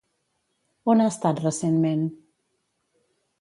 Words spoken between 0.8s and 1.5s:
On ha estat